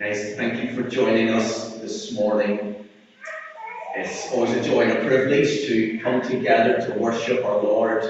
Guys, 0.00 0.34
thank 0.34 0.60
you 0.60 0.74
for 0.74 0.90
joining 0.90 1.28
us 1.28 1.74
this 1.76 2.10
morning. 2.10 2.84
It's 3.94 4.28
always 4.32 4.50
a 4.50 4.60
joy 4.60 4.80
and 4.80 4.98
a 4.98 5.06
privilege 5.06 5.68
to 5.68 6.00
come 6.02 6.20
together 6.20 6.84
to 6.84 6.98
worship 6.98 7.44
our 7.44 7.62
Lord 7.62 8.02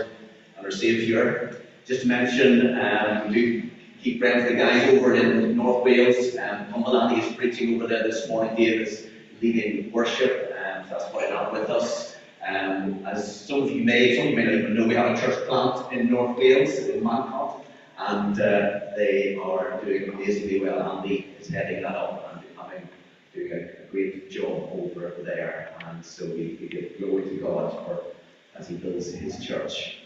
and 0.57 0.65
our 0.65 0.71
Saviour. 0.71 1.57
Just 1.85 2.01
to 2.01 2.09
mention, 2.09 2.79
um, 2.79 3.31
do 3.31 3.69
keep 4.01 4.19
for 4.19 4.29
the 4.31 4.55
guys 4.55 4.95
over 4.95 5.15
in 5.15 5.59
North 5.59 5.85
Wales. 5.85 6.35
Um, 6.39 6.73
Cumberland 6.73 7.23
is 7.23 7.35
preaching 7.35 7.75
over 7.75 7.87
there 7.87 8.03
this 8.03 8.31
morning. 8.31 8.57
Dave 8.57 8.81
is 8.81 9.07
leading 9.43 9.93
worship, 9.93 10.57
and 10.57 10.89
that's 10.89 11.13
why 11.13 11.29
not 11.29 11.53
with 11.53 11.69
us. 11.69 12.17
Um, 12.49 13.05
as 13.05 13.47
some 13.47 13.65
of 13.65 13.71
you 13.71 13.85
may, 13.85 14.17
some 14.17 14.29
of 14.29 14.31
you 14.31 14.37
may 14.37 14.45
not 14.45 14.55
even 14.55 14.75
know, 14.75 14.87
we 14.87 14.95
have 14.95 15.19
a 15.19 15.21
church 15.21 15.47
plant 15.47 15.93
in 15.93 16.11
North 16.11 16.39
Wales, 16.39 16.79
in 16.79 17.03
Mancot, 17.05 17.44
and 17.99 18.41
uh, 18.41 18.81
they 18.97 19.39
are 19.43 19.81
doing 19.85 20.11
amazingly 20.11 20.61
well. 20.61 20.99
Andy 20.99 21.35
is 21.41 21.49
heading 21.49 21.83
that 21.83 21.95
up 21.95 22.33
and 22.33 22.45
having 22.57 22.89
doing 23.33 23.53
a, 23.53 23.85
a 23.85 23.87
great 23.91 24.31
job 24.31 24.71
over 24.73 25.13
there. 25.25 25.77
And 25.87 26.05
so 26.05 26.27
we, 26.27 26.59
we 26.61 26.69
give 26.69 26.99
glory 26.99 27.25
to 27.25 27.37
God 27.37 27.73
for 27.87 28.03
as 28.57 28.69
He 28.69 28.77
builds 28.77 29.13
His 29.13 29.45
church. 29.45 29.99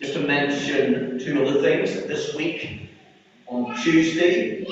Just 0.00 0.14
to 0.14 0.20
mention 0.20 1.18
two 1.18 1.44
other 1.44 1.60
things. 1.62 2.06
This 2.06 2.34
week, 2.34 2.90
on 3.46 3.74
Tuesday, 3.82 4.66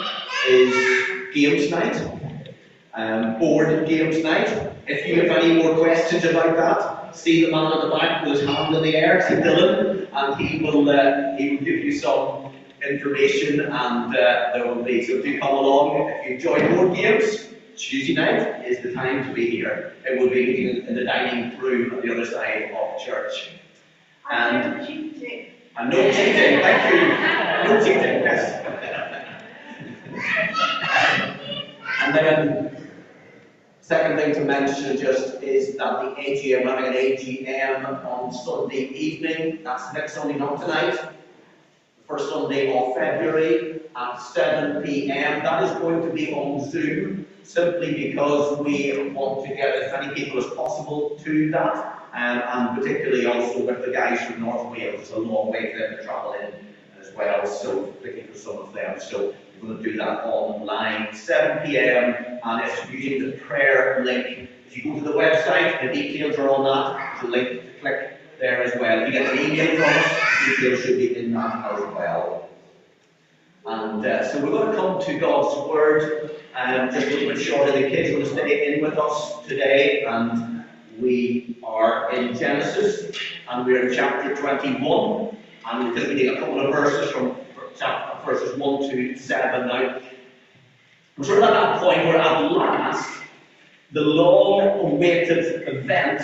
is 0.48 1.34
games 1.34 1.70
night, 1.70 2.54
um, 2.92 3.38
board 3.38 3.88
games 3.88 4.22
night. 4.22 4.48
If 4.86 5.06
you 5.06 5.22
have 5.22 5.42
any 5.42 5.54
more 5.54 5.76
questions 5.76 6.24
about 6.24 6.56
that, 6.56 6.93
see 7.14 7.44
the 7.44 7.50
man 7.50 7.72
at 7.72 7.82
the 7.82 7.90
back 7.90 8.24
with 8.24 8.40
his 8.40 8.48
hand 8.48 8.74
in 8.74 8.82
the 8.82 8.96
air, 8.96 9.22
see 9.26 9.34
Dylan, 9.34 10.08
and 10.12 10.40
he 10.40 10.62
will 10.62 10.88
uh, 10.88 11.36
he 11.36 11.50
will 11.50 11.64
give 11.64 11.84
you 11.84 11.92
some 11.92 12.52
information 12.88 13.60
and 13.60 14.14
uh, 14.14 14.50
there 14.52 14.66
will 14.66 14.82
be 14.82 15.04
so 15.04 15.22
do 15.22 15.38
come 15.38 15.56
along. 15.56 16.08
If 16.08 16.26
you 16.26 16.34
enjoy 16.34 16.74
board 16.74 16.96
games, 16.96 17.48
Tuesday 17.76 18.14
night 18.14 18.66
is 18.66 18.82
the 18.82 18.92
time 18.92 19.24
to 19.26 19.32
be 19.32 19.48
here. 19.50 19.94
It 20.04 20.18
will 20.18 20.30
be 20.30 20.84
in 20.86 20.94
the 20.94 21.04
dining 21.04 21.58
room 21.58 21.94
on 21.94 22.00
the 22.06 22.12
other 22.12 22.26
side 22.26 22.72
of 22.72 22.98
the 22.98 23.04
church. 23.04 23.50
And, 24.30 24.80
and 25.76 25.90
no 25.90 26.10
cheating, 26.12 26.60
thank 26.60 26.94
you. 26.94 27.00
No 27.68 27.80
cheating, 27.84 28.22
yes. 28.22 28.64
and 32.02 32.14
then, 32.14 32.73
second 33.84 34.16
thing 34.16 34.32
to 34.32 34.44
mention 34.44 34.96
just 34.96 35.42
is 35.42 35.76
that 35.76 36.00
the 36.00 36.22
AGM, 36.22 36.64
having 36.64 36.86
an 36.86 36.94
AGM 36.94 38.04
on 38.06 38.32
Sunday 38.32 38.88
evening, 38.88 39.62
that's 39.62 39.92
next 39.92 40.14
Sunday, 40.14 40.38
not 40.38 40.58
tonight, 40.58 40.98
first 42.08 42.30
Sunday 42.30 42.72
of 42.72 42.94
February 42.94 43.82
at 43.94 44.16
7 44.16 44.82
p.m. 44.82 45.44
That 45.44 45.64
is 45.64 45.70
going 45.80 46.00
to 46.00 46.14
be 46.14 46.32
on 46.32 46.64
Zoom, 46.64 47.26
simply 47.42 48.08
because 48.08 48.58
we 48.58 49.10
want 49.10 49.46
to 49.46 49.54
get 49.54 49.76
as 49.76 49.92
many 49.92 50.14
people 50.14 50.38
as 50.38 50.46
possible 50.54 51.20
to 51.22 51.50
that, 51.50 52.08
um, 52.14 52.70
and 52.70 52.78
particularly 52.78 53.26
also 53.26 53.66
with 53.66 53.84
the 53.84 53.92
guys 53.92 54.18
from 54.24 54.40
North 54.40 54.72
Wales. 54.72 55.00
It's 55.00 55.10
a 55.10 55.18
long 55.18 55.50
way 55.50 55.72
for 55.72 55.78
them 55.78 55.96
to 55.98 56.04
travel 56.04 56.32
in 56.32 56.73
as 57.04 57.14
well, 57.14 57.46
so 57.46 57.94
looking 58.02 58.26
for 58.26 58.38
some 58.38 58.58
of 58.58 58.72
them. 58.72 59.00
So 59.00 59.34
we're 59.60 59.68
going 59.68 59.82
to 59.82 59.90
do 59.90 59.96
that 59.98 60.24
online, 60.24 61.14
7 61.14 61.66
p.m., 61.66 62.40
and 62.42 62.60
it's 62.64 62.90
using 62.90 63.30
the 63.30 63.36
prayer 63.38 64.02
link. 64.04 64.48
If 64.66 64.76
you 64.76 64.92
go 64.92 64.98
to 65.00 65.04
the 65.04 65.12
website, 65.12 65.82
the 65.82 65.92
details 65.92 66.36
are 66.38 66.48
on 66.48 66.64
that. 66.64 67.20
There's 67.22 67.34
a 67.34 67.36
link 67.36 67.62
to 67.62 67.80
click 67.80 68.18
there 68.38 68.62
as 68.62 68.78
well. 68.80 69.02
If 69.02 69.12
you 69.12 69.12
get 69.12 69.32
an 69.32 69.38
email 69.38 69.76
from 69.76 69.84
us, 69.84 70.46
details 70.46 70.80
should 70.80 70.98
be 70.98 71.16
in 71.16 71.32
that 71.34 71.72
as 71.72 71.80
well. 71.80 72.48
And 73.66 74.04
uh, 74.04 74.30
so 74.30 74.42
we're 74.42 74.50
going 74.50 74.72
to 74.72 74.76
come 74.76 75.02
to 75.02 75.18
God's 75.18 75.68
Word, 75.68 76.38
um, 76.54 76.90
just 76.90 77.06
a 77.06 77.10
little 77.10 77.28
bit 77.30 77.42
shorter. 77.42 77.72
The 77.72 77.88
kids 77.88 78.10
going 78.10 78.24
to 78.24 78.30
stay 78.30 78.74
in 78.74 78.84
with 78.84 78.98
us 78.98 79.42
today, 79.46 80.04
and 80.04 80.64
we 81.00 81.58
are 81.64 82.12
in 82.12 82.36
Genesis, 82.36 83.16
and 83.48 83.64
we're 83.64 83.88
in 83.88 83.94
chapter 83.94 84.36
21, 84.36 85.34
and 85.66 85.88
we're 85.88 85.94
just 85.94 86.08
reading 86.08 86.36
a 86.36 86.40
couple 86.40 86.60
of 86.60 86.72
verses 86.72 87.10
from 87.10 87.36
verses 88.24 88.58
1 88.58 88.90
to 88.90 89.16
7 89.16 89.66
now. 89.66 90.00
We're 91.16 91.24
sort 91.24 91.38
of 91.38 91.44
at 91.44 91.50
that 91.52 91.80
point 91.80 92.06
where 92.06 92.18
at 92.18 92.52
last, 92.52 93.22
the 93.92 94.00
long-awaited 94.00 95.68
event 95.68 96.22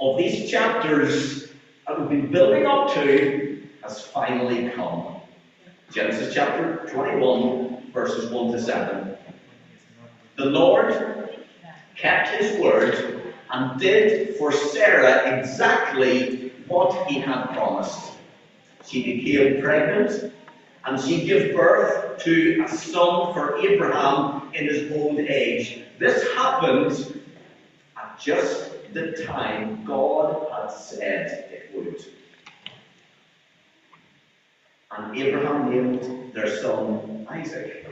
of 0.00 0.16
these 0.16 0.50
chapters 0.50 1.48
that 1.86 1.98
we've 1.98 2.08
been 2.08 2.30
building 2.30 2.66
up 2.66 2.92
to 2.94 3.62
has 3.82 4.06
finally 4.06 4.70
come. 4.70 5.16
Genesis 5.92 6.34
chapter 6.34 6.88
21, 6.92 7.90
verses 7.92 8.30
1 8.30 8.52
to 8.52 8.60
7. 8.60 9.16
The 10.36 10.46
Lord 10.46 11.44
kept 11.96 12.28
his 12.28 12.58
word 12.60 13.34
and 13.50 13.80
did 13.80 14.36
for 14.36 14.52
Sarah 14.52 15.38
exactly 15.38 16.52
what 16.68 17.06
he 17.08 17.20
had 17.20 17.46
promised. 17.52 18.15
She 18.86 19.02
became 19.02 19.60
pregnant 19.60 20.32
and 20.84 21.00
she 21.00 21.24
gave 21.24 21.54
birth 21.54 22.22
to 22.22 22.64
a 22.64 22.68
son 22.68 23.34
for 23.34 23.58
Abraham 23.58 24.50
in 24.54 24.66
his 24.66 24.92
old 24.92 25.18
age. 25.18 25.80
This 25.98 26.32
happened 26.34 27.20
at 27.96 28.18
just 28.20 28.70
the 28.92 29.12
time 29.24 29.84
God 29.84 30.46
had 30.52 30.68
said 30.68 31.48
it 31.50 31.70
would. 31.74 32.04
And 34.96 35.18
Abraham 35.18 35.70
named 35.70 36.32
their 36.32 36.48
son 36.48 37.26
Isaac. 37.28 37.84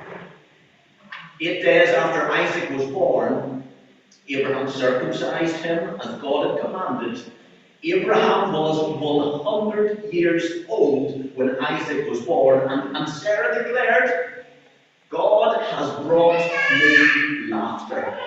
Eight 1.41 1.63
days 1.63 1.89
after 1.89 2.31
Isaac 2.31 2.71
was 2.71 2.87
born, 2.87 3.65
Abraham 4.29 4.69
circumcised 4.69 5.57
him 5.57 6.01
as 6.01 6.21
God 6.21 6.53
had 6.53 6.61
commanded. 6.61 7.33
Abraham 7.85 8.53
was 8.55 8.99
100 8.99 10.11
years 10.11 10.65
old 10.69 11.37
when 11.37 11.57
Isaac 11.63 12.09
was 12.09 12.23
born, 12.23 12.67
and, 12.71 12.97
and 12.97 13.07
Sarah 13.07 13.63
declared, 13.63 14.47
God 15.11 15.61
has 15.63 15.91
brought 16.07 16.41
me 16.81 17.51
laughter. 17.51 18.19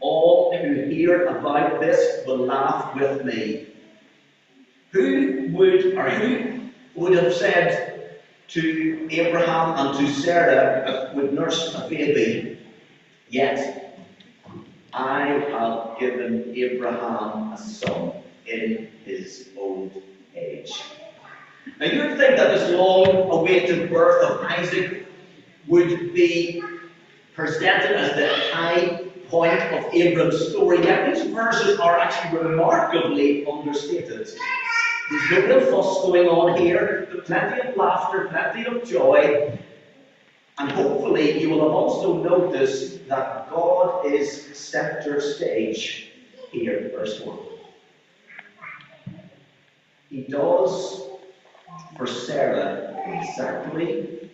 All 0.00 0.54
who 0.54 0.84
hear 0.84 1.28
about 1.28 1.80
this 1.80 2.26
will 2.26 2.44
laugh 2.44 2.94
with 2.94 3.24
me. 3.24 3.68
Who 4.90 5.48
would, 5.52 5.96
or 5.96 6.10
who 6.10 6.68
would 6.94 7.14
have 7.14 7.32
said 7.32 8.20
to 8.48 9.08
Abraham 9.10 9.78
and 9.78 9.98
to 9.98 10.12
Sarah 10.12 11.10
uh, 11.10 11.14
would 11.14 11.32
nurse 11.32 11.74
a 11.74 11.88
baby, 11.88 12.58
yet 13.30 13.96
I 14.92 15.26
have 15.26 15.98
given 15.98 16.52
Abraham 16.54 17.54
a 17.54 17.56
son 17.56 18.12
in 18.46 18.88
his 19.04 19.48
old 19.56 20.02
age. 20.34 20.82
Now 21.78 21.86
you 21.86 21.98
would 22.00 22.18
think 22.18 22.36
that 22.36 22.56
this 22.56 22.70
long-awaited 22.70 23.90
birth 23.90 24.24
of 24.24 24.44
Isaac 24.46 25.06
would 25.68 26.12
be 26.12 26.62
presented 27.34 27.96
as 27.96 28.16
the 28.16 28.28
high 28.54 29.04
point 29.28 29.60
of 29.72 29.94
Abram's 29.94 30.48
story, 30.50 30.84
yet 30.84 31.14
these 31.14 31.24
verses 31.32 31.78
are 31.78 31.98
actually 31.98 32.38
remarkably 32.38 33.46
understated. 33.46 34.28
There's 35.10 35.30
no 35.30 35.40
real 35.46 35.60
fuss 35.60 36.02
going 36.02 36.28
on 36.28 36.60
here, 36.60 37.08
but 37.10 37.24
plenty 37.24 37.68
of 37.68 37.76
laughter, 37.76 38.28
plenty 38.28 38.66
of 38.66 38.84
joy, 38.84 39.58
and 40.58 40.70
hopefully 40.70 41.40
you 41.40 41.50
will 41.50 41.60
have 41.60 41.72
also 41.72 42.22
noticed 42.22 43.08
that 43.08 43.50
God 43.50 44.06
is 44.06 44.56
center 44.56 45.20
stage 45.20 46.08
here, 46.50 46.78
in 46.78 46.90
verse 46.90 47.20
1. 47.20 47.38
He 50.12 50.24
does 50.24 51.08
for 51.96 52.06
Sarah 52.06 52.94
exactly 53.06 54.28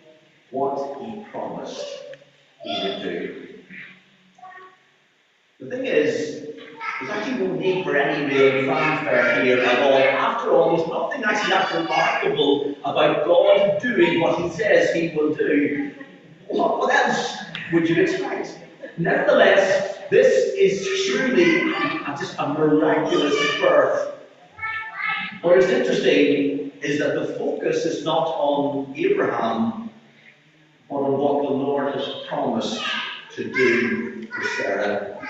what 0.51 1.01
he 1.01 1.23
promised 1.31 2.03
he 2.61 2.83
would 2.83 3.01
do. 3.01 3.47
The 5.61 5.69
thing 5.69 5.85
is, 5.85 6.47
there's 6.99 7.11
actually 7.11 7.47
no 7.47 7.53
need 7.53 7.85
for 7.85 7.95
any 7.95 8.25
real 8.25 8.65
fanfare 8.65 9.41
here 9.41 9.61
at 9.61 9.79
all. 9.79 9.97
After 9.99 10.51
all, 10.51 10.75
there's 10.75 10.89
nothing 10.89 11.23
actually 11.23 11.51
that 11.51 11.73
remarkable 11.73 12.75
about 12.83 13.25
God 13.25 13.81
doing 13.81 14.19
what 14.19 14.37
he 14.41 14.49
says 14.49 14.91
he 14.91 15.15
will 15.15 15.33
do. 15.33 15.93
What, 16.49 16.77
what 16.77 16.93
else 16.93 17.37
would 17.71 17.89
you 17.89 18.03
expect? 18.03 18.59
Nevertheless, 18.97 19.97
this 20.09 20.53
is 20.57 21.07
truly 21.09 21.71
just 22.19 22.35
a 22.37 22.49
miraculous 22.49 23.37
birth. 23.61 24.18
What 25.41 25.57
is 25.57 25.69
interesting 25.69 26.71
is 26.81 26.99
that 26.99 27.15
the 27.15 27.33
focus 27.35 27.85
is 27.85 28.03
not 28.03 28.27
on 28.27 28.93
Abraham, 28.95 29.89
but 30.89 30.95
on 30.95 31.17
what 31.17 31.43
the 31.43 31.53
Lord 31.55 31.95
has 31.95 32.25
promised 32.27 32.83
to 33.35 33.49
do 33.53 34.27
for 34.27 34.43
Sarah. 34.43 35.27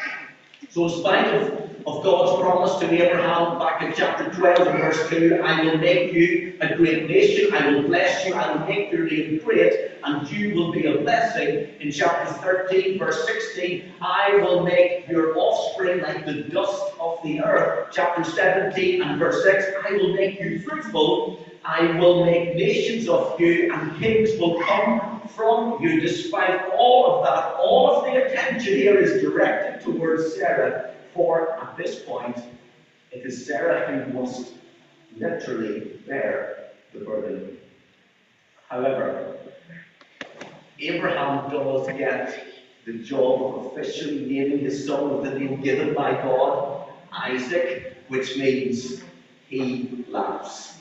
So, 0.70 0.86
in 0.86 0.90
spite 0.90 1.28
of 1.34 1.59
of 1.86 2.04
God's 2.04 2.42
promise 2.42 2.78
to 2.80 2.92
Abraham 2.92 3.58
back 3.60 3.82
in 3.82 3.94
chapter 3.96 4.30
12 4.30 4.68
and 4.68 4.80
verse 4.80 5.10
2 5.10 5.42
I 5.44 5.64
will 5.64 5.78
make 5.78 6.14
you 6.14 6.58
a 6.62 6.76
great 6.76 7.08
nation, 7.08 7.54
I 7.54 7.70
will 7.70 7.84
bless 7.84 8.26
you, 8.26 8.34
I 8.34 8.52
will 8.54 8.68
make 8.68 8.92
your 8.92 9.06
name 9.06 9.40
great, 9.44 9.92
and 10.04 10.30
you 10.30 10.56
will 10.56 10.72
be 10.72 10.86
a 10.88 10.98
blessing. 10.98 11.70
In 11.80 11.92
chapter 11.92 12.34
13, 12.34 13.00
verse 13.00 13.26
16, 13.26 13.94
I 14.02 14.38
will 14.42 14.64
make 14.64 15.08
your 15.08 15.38
offspring 15.38 16.02
like 16.02 16.26
the 16.26 16.44
dust 16.44 16.94
of 17.00 17.20
the 17.24 17.42
earth. 17.42 17.90
Chapter 17.92 18.24
17 18.24 19.02
and 19.02 19.20
verse 19.20 19.44
6, 19.44 19.66
I 19.88 19.94
will 19.94 20.14
make 20.14 20.40
you 20.40 20.60
fruitful. 20.60 21.40
I 21.64 21.98
will 22.00 22.26
make 22.26 22.56
nations 22.56 23.08
of 23.08 23.40
you, 23.40 23.72
and 23.74 23.98
kings 24.00 24.40
will 24.40 24.62
come 24.62 25.22
from 25.36 25.82
you. 25.82 26.02
Despite 26.02 26.70
all 26.74 27.16
of 27.16 27.26
that, 27.26 27.56
all 27.56 27.96
of 27.96 28.06
the 28.06 28.26
attention 28.26 28.74
here 28.74 28.98
is 28.98 29.22
directed 29.22 29.82
towards 29.82 30.36
Sarah. 30.36 30.94
For 31.14 31.59
this 31.80 32.02
point, 32.04 32.38
it 33.12 33.26
is 33.26 33.48
Sarah 33.48 34.04
who 34.04 34.20
must 34.20 34.52
literally 35.18 36.00
bear 36.06 36.72
the 36.94 37.00
burden. 37.00 37.58
However, 38.68 39.38
Abraham 40.80 41.50
does 41.50 41.88
get 41.88 42.46
the 42.86 42.94
job 43.00 43.42
of 43.42 43.66
officially 43.68 44.26
naming 44.26 44.60
his 44.60 44.86
son 44.86 45.22
with 45.22 45.32
the 45.32 45.40
name 45.40 45.62
given 45.62 45.94
by 45.94 46.14
God, 46.14 46.90
Isaac, 47.12 47.96
which 48.10 48.38
means 48.38 49.02
he 49.48 50.06
laughs. 50.10 50.80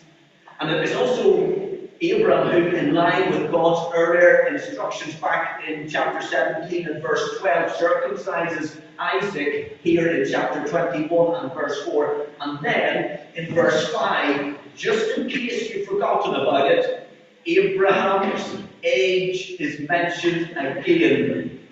And 0.61 0.71
it 0.71 0.83
is 0.83 0.95
also 0.97 1.68
Abraham 2.01 2.51
who, 2.51 2.77
in 2.77 2.95
line 2.95 3.31
with 3.31 3.51
God's 3.51 3.93
earlier 3.95 4.47
instructions 4.47 5.15
back 5.17 5.65
in 5.67 5.89
chapter 5.89 6.25
17 6.25 6.87
and 6.87 7.03
verse 7.03 7.39
12, 7.41 7.71
circumcises 7.73 8.81
Isaac 8.99 9.79
here 9.83 10.09
in 10.09 10.31
chapter 10.31 10.65
21 10.69 11.45
and 11.45 11.53
verse 11.53 11.83
4. 11.85 12.27
And 12.41 12.61
then 12.65 13.21
in 13.35 13.53
verse 13.53 13.89
5, 13.89 14.59
just 14.77 15.19
in 15.19 15.29
case 15.29 15.71
you've 15.71 15.89
forgotten 15.89 16.37
about 16.37 16.71
it, 16.71 17.11
Abraham's 17.47 18.63
age 18.85 19.57
is 19.59 19.89
mentioned 19.89 20.57
again. 20.57 21.67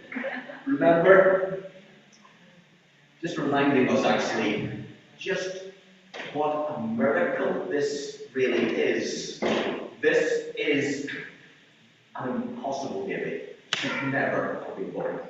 Remember? 0.66 1.70
Just 3.22 3.38
reminding 3.38 3.88
us 3.88 4.04
actually 4.04 4.84
just 5.18 5.66
what 6.32 6.74
a 6.76 6.80
miracle 6.80 7.66
this 7.70 8.22
really 8.34 8.76
is. 8.76 9.40
This 10.00 10.52
is 10.58 11.08
an 12.16 12.42
impossible 12.42 13.06
baby. 13.06 13.42
Should 13.76 14.12
never 14.12 14.64
have 14.66 14.76
been 14.76 14.90
born. 14.90 15.20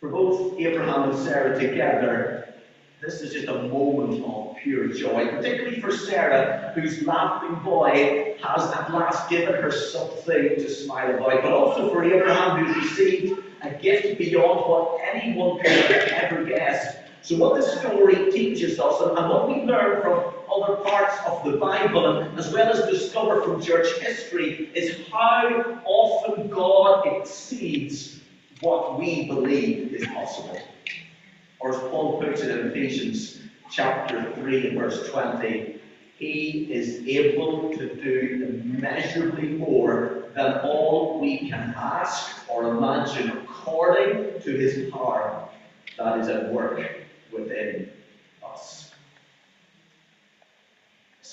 For 0.00 0.08
both 0.08 0.58
Abraham 0.58 1.10
and 1.10 1.18
Sarah 1.18 1.58
together, 1.58 2.54
this 3.00 3.20
is 3.20 3.32
just 3.32 3.48
a 3.48 3.62
moment 3.64 4.24
of 4.24 4.56
pure 4.62 4.88
joy, 4.88 5.28
particularly 5.28 5.80
for 5.80 5.94
Sarah, 5.94 6.72
whose 6.74 7.02
laughing 7.02 7.54
boy 7.62 8.36
has 8.42 8.70
at 8.72 8.92
last 8.92 9.28
given 9.28 9.54
her 9.54 9.70
something 9.70 10.56
to 10.56 10.68
smile 10.70 11.14
about, 11.14 11.42
but 11.42 11.52
also 11.52 11.90
for 11.90 12.04
Abraham, 12.04 12.64
who's 12.64 12.76
received 12.76 13.42
a 13.62 13.70
gift 13.70 14.18
beyond 14.18 14.70
what 14.70 15.00
anyone 15.12 15.58
could 15.58 15.68
ever 15.68 16.44
guessed. 16.44 16.96
So, 17.22 17.36
what 17.36 17.56
this 17.56 17.78
story 17.78 18.30
teaches 18.30 18.78
us, 18.78 19.00
and 19.00 19.28
what 19.28 19.48
we 19.48 19.62
learn 19.62 20.02
from 20.02 20.35
other 20.62 20.76
parts 20.76 21.16
of 21.26 21.44
the 21.44 21.58
Bible, 21.58 22.22
as 22.38 22.52
well 22.52 22.68
as 22.72 22.90
discover 22.90 23.42
from 23.42 23.62
church 23.62 23.98
history, 24.00 24.70
is 24.74 25.06
how 25.10 25.80
often 25.84 26.48
God 26.48 27.06
exceeds 27.06 28.20
what 28.60 28.98
we 28.98 29.26
believe 29.26 29.92
is 29.94 30.06
possible. 30.08 30.60
Or 31.60 31.74
as 31.74 31.80
Paul 31.90 32.20
puts 32.20 32.42
it 32.42 32.50
in 32.50 32.68
Ephesians 32.68 33.40
chapter 33.70 34.32
3 34.34 34.68
and 34.68 34.78
verse 34.78 35.08
20, 35.10 35.80
he 36.18 36.68
is 36.72 37.06
able 37.06 37.70
to 37.76 37.94
do 37.94 38.62
immeasurably 38.64 39.48
more 39.48 40.30
than 40.34 40.60
all 40.60 41.20
we 41.20 41.50
can 41.50 41.74
ask 41.76 42.48
or 42.48 42.76
imagine 42.76 43.30
according 43.30 44.40
to 44.40 44.50
his 44.56 44.90
power 44.90 45.48
that 45.98 46.18
is 46.20 46.28
at 46.28 46.52
work 46.52 46.80
within 47.32 47.90
us. 48.44 48.85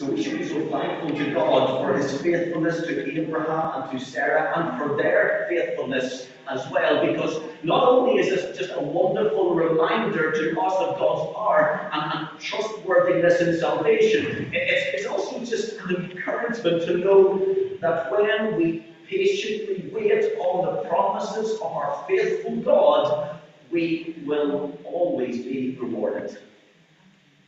So 0.03 0.11
we 0.11 0.21
should 0.21 0.39
be 0.39 0.45
so 0.45 0.69
thankful 0.69 1.15
to 1.17 1.33
God 1.33 1.79
for 1.79 1.97
his 1.97 2.21
faithfulness 2.21 2.81
to 2.81 3.21
Abraham 3.21 3.83
and 3.83 3.91
to 3.91 4.05
Sarah 4.05 4.51
and 4.53 4.77
for 4.77 4.97
their 4.97 5.45
faithfulness 5.47 6.27
as 6.49 6.69
well, 6.71 7.07
because 7.07 7.41
not 7.63 7.87
only 7.87 8.19
is 8.19 8.27
this 8.27 8.57
just 8.57 8.73
a 8.75 8.81
wonderful 8.81 9.55
reminder 9.55 10.33
to 10.33 10.59
us 10.59 10.73
of 10.73 10.99
God's 10.99 11.33
power 11.33 11.89
and, 11.93 12.13
and 12.19 12.39
trustworthiness 12.39 13.39
in 13.39 13.57
salvation, 13.57 14.51
it's, 14.51 14.93
it's 14.93 15.05
also 15.05 15.39
just 15.39 15.77
an 15.77 15.95
encouragement 15.95 16.83
to 16.83 16.97
know 16.97 17.55
that 17.79 18.11
when 18.11 18.57
we 18.57 18.83
patiently 19.07 19.89
wait 19.93 20.35
on 20.37 20.65
the 20.65 20.89
promises 20.89 21.53
of 21.61 21.71
our 21.71 22.03
faithful 22.09 22.57
God, 22.57 23.39
we 23.71 24.21
will 24.25 24.77
always 24.83 25.45
be 25.45 25.77
rewarded. 25.79 26.37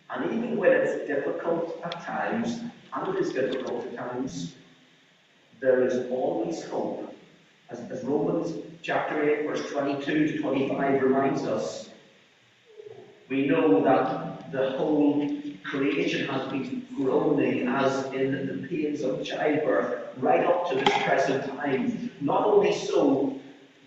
And 0.10 0.31
even 0.31 0.57
when 0.57 0.72
it's 0.72 1.07
difficult 1.07 1.80
at 1.84 2.04
times, 2.04 2.62
and 2.94 3.16
it 3.16 3.22
is 3.22 3.34
difficult 3.34 3.86
at 3.86 3.96
times, 3.96 4.56
there 5.60 5.86
is 5.86 6.10
always 6.12 6.63
hope. 6.66 7.13
As, 7.69 7.80
as 7.90 8.04
Romans 8.04 8.63
chapter 8.84 9.24
8, 9.24 9.48
verse 9.48 9.72
22 9.72 10.28
to 10.28 10.38
25 10.40 11.02
reminds 11.02 11.44
us, 11.44 11.90
we 13.30 13.48
know 13.48 13.84
that 13.84 14.52
the 14.52 14.78
whole 14.78 15.28
creation 15.63 16.28
has 16.28 16.52
been 16.52 16.86
groaning 16.96 17.68
as 17.68 18.06
in 18.13 18.46
the 18.46 18.68
pains 18.68 19.02
of 19.02 19.25
childbirth 19.25 20.16
right 20.18 20.46
up 20.46 20.69
to 20.69 20.75
this 20.75 20.94
present 21.04 21.46
time. 21.57 22.12
Not 22.22 22.46
only 22.46 22.74
so, 22.74 23.40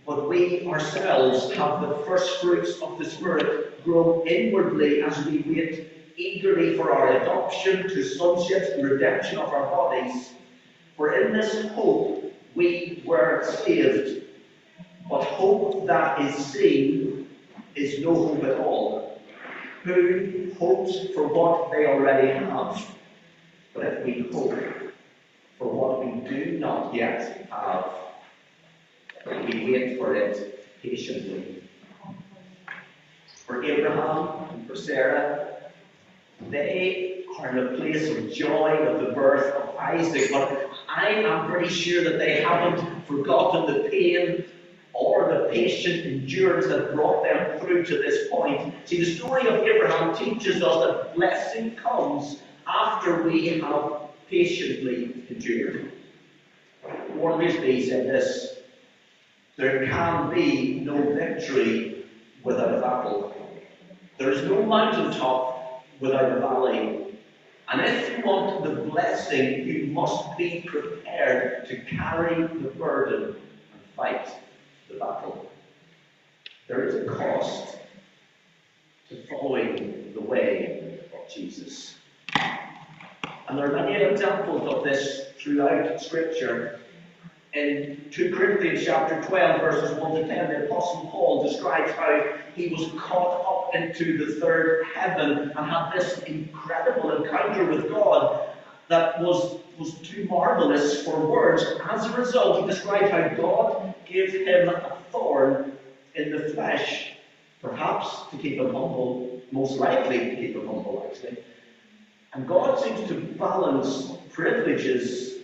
but 0.04 0.28
we 0.28 0.66
ourselves 0.66 1.52
have 1.54 1.80
the 1.82 1.94
first 2.04 2.40
fruits 2.40 2.82
of 2.82 2.98
the 2.98 3.04
Spirit 3.04 3.84
grow 3.84 4.24
inwardly 4.26 5.02
as 5.02 5.24
we 5.24 5.44
wait 5.46 5.97
eagerly 6.18 6.76
for 6.76 6.92
our 6.92 7.22
adoption 7.22 7.88
to 7.88 8.04
sonship, 8.04 8.76
the 8.76 8.82
redemption 8.82 9.38
of 9.38 9.52
our 9.52 9.70
bodies. 9.70 10.32
For 10.96 11.14
in 11.20 11.32
this 11.32 11.68
hope 11.68 12.34
we 12.54 13.02
were 13.06 13.44
saved. 13.64 14.24
But 15.08 15.24
hope 15.24 15.86
that 15.86 16.20
is 16.20 16.34
seen 16.46 17.28
is 17.74 18.00
no 18.00 18.14
hope 18.14 18.44
at 18.44 18.58
all. 18.58 19.22
Who 19.84 20.52
hopes 20.58 21.14
for 21.14 21.28
what 21.28 21.70
they 21.70 21.86
already 21.86 22.28
have? 22.32 22.84
But 23.72 23.84
if 23.84 24.04
we 24.04 24.28
hope 24.32 24.58
for 25.56 25.68
what 25.70 26.04
we 26.04 26.28
do 26.28 26.58
not 26.58 26.94
yet 26.94 27.48
have, 27.50 27.94
we 29.26 29.72
wait 29.72 29.98
for 29.98 30.14
it 30.14 30.66
patiently. 30.82 31.62
For 33.46 33.62
Abraham 33.64 34.50
and 34.50 34.66
for 34.68 34.76
Sarah, 34.76 35.57
they 36.50 37.24
are 37.38 37.56
in 37.56 37.66
a 37.66 37.76
place 37.76 38.08
of 38.08 38.32
joy 38.32 38.76
of 38.76 39.04
the 39.04 39.12
birth 39.12 39.54
of 39.54 39.76
Isaac, 39.76 40.30
but 40.32 40.70
I 40.88 41.10
am 41.10 41.50
pretty 41.50 41.68
sure 41.68 42.02
that 42.04 42.18
they 42.18 42.42
haven't 42.42 43.06
forgotten 43.06 43.72
the 43.72 43.88
pain 43.88 44.44
or 44.92 45.32
the 45.32 45.48
patient 45.50 46.06
endurance 46.06 46.66
that 46.66 46.94
brought 46.94 47.22
them 47.22 47.60
through 47.60 47.84
to 47.84 47.98
this 47.98 48.28
point. 48.28 48.74
See, 48.84 48.98
the 48.98 49.04
story 49.04 49.46
of 49.46 49.54
Abraham 49.62 50.14
teaches 50.16 50.62
us 50.62 50.84
that 50.84 51.14
blessing 51.14 51.76
comes 51.76 52.38
after 52.66 53.22
we 53.22 53.60
have 53.60 54.02
patiently 54.28 55.24
endured. 55.28 55.92
Warren 57.14 57.50
said 57.50 58.06
this 58.06 58.58
there 59.56 59.86
can 59.86 60.32
be 60.32 60.80
no 60.80 61.14
victory 61.14 62.04
without 62.44 62.74
a 62.74 62.80
battle. 62.80 63.34
There 64.16 64.30
is 64.30 64.44
no 64.44 64.62
mountaintop 64.62 65.57
without 66.00 66.32
a 66.32 66.40
valley. 66.40 67.06
And 67.70 67.80
if 67.82 68.16
you 68.16 68.24
want 68.24 68.64
the 68.64 68.82
blessing, 68.90 69.66
you 69.66 69.88
must 69.88 70.36
be 70.38 70.64
prepared 70.66 71.66
to 71.68 71.76
carry 71.82 72.42
the 72.42 72.70
burden 72.70 73.36
and 73.72 73.82
fight 73.94 74.28
the 74.88 74.98
battle. 74.98 75.50
There 76.66 76.84
is 76.86 76.94
a 76.94 77.04
cost 77.04 77.78
to 79.08 79.26
following 79.26 80.12
the 80.14 80.20
way 80.20 81.00
of 81.12 81.32
Jesus. 81.32 81.94
And 82.34 83.58
there 83.58 83.74
are 83.74 83.84
many 83.84 84.04
examples 84.04 84.72
of 84.72 84.84
this 84.84 85.26
throughout 85.38 86.00
Scripture. 86.00 86.80
In 87.54 88.04
2 88.10 88.36
Corinthians 88.36 88.84
chapter 88.84 89.22
12, 89.22 89.60
verses 89.60 89.98
1 89.98 90.14
to 90.16 90.28
10, 90.28 90.48
the 90.48 90.64
Apostle 90.66 91.08
Paul 91.10 91.48
describes 91.48 91.92
how 91.92 92.22
he 92.54 92.68
was 92.68 92.90
caught 93.00 93.40
up 93.40 93.74
into 93.74 94.18
the 94.18 94.38
third 94.38 94.84
heaven 94.94 95.52
and 95.56 95.70
had 95.70 95.92
this 95.92 96.18
incredible 96.20 97.22
encounter 97.22 97.64
with 97.64 97.88
God 97.88 98.50
that 98.88 99.20
was, 99.20 99.56
was 99.78 99.94
too 99.94 100.26
marvelous 100.28 101.02
for 101.04 101.26
words. 101.26 101.64
As 101.90 102.04
a 102.06 102.16
result, 102.18 102.60
he 102.60 102.66
described 102.66 103.10
how 103.10 103.28
God 103.28 103.94
gave 104.04 104.32
him 104.32 104.68
a 104.68 104.98
thorn 105.10 105.72
in 106.16 106.32
the 106.32 106.50
flesh, 106.50 107.14
perhaps 107.62 108.28
to 108.30 108.36
keep 108.36 108.58
him 108.58 108.66
humble, 108.66 109.40
most 109.52 109.78
likely 109.78 110.18
to 110.18 110.36
keep 110.36 110.54
him 110.54 110.66
humble, 110.66 111.06
actually. 111.08 111.38
And 112.34 112.46
God 112.46 112.78
seems 112.78 113.08
to 113.08 113.14
balance 113.38 114.12
privileges 114.32 115.37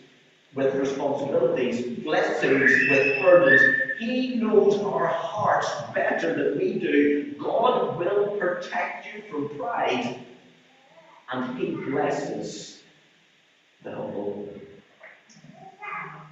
with 0.55 0.75
responsibilities, 0.75 1.99
blessings 2.05 2.71
with 2.89 3.23
burdens. 3.23 3.63
He 3.99 4.37
knows 4.37 4.79
our 4.81 5.07
hearts 5.07 5.69
better 5.95 6.33
than 6.35 6.59
we 6.59 6.79
do. 6.79 7.35
God 7.41 7.99
will 7.99 8.37
protect 8.39 9.07
you 9.07 9.23
from 9.31 9.49
pride, 9.59 10.25
and 11.33 11.59
He 11.59 11.73
blesses 11.73 12.83
the 13.83 13.91
humble. 13.91 14.49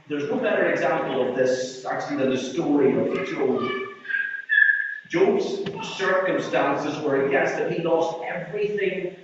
There's 0.09 0.29
no 0.29 0.37
better 0.37 0.67
example 0.67 1.29
of 1.29 1.37
this 1.37 1.85
actually 1.85 2.17
than 2.17 2.31
the 2.31 2.39
story 2.39 2.93
of 2.93 3.27
Job. 3.27 3.71
Job's 5.09 5.63
circumstances 5.97 6.99
were 7.03 7.27
against 7.27 7.57
him. 7.57 7.73
He 7.73 7.83
lost 7.83 8.23
everything 8.25 9.15